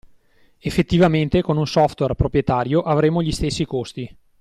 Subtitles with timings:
[0.57, 4.09] Effettivamente con un software proprietario avremo gli stessi costi.